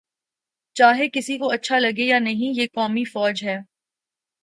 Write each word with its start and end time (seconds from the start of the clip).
چاہے 0.75 1.07
کسی 1.09 1.37
کو 1.37 1.51
اچھا 1.51 1.79
لگے 1.79 2.03
یا 2.03 2.19
نہیں، 2.19 2.59
یہ 2.59 2.67
قومی 2.73 3.03
فوج 3.03 3.43
ہے۔ 3.43 3.57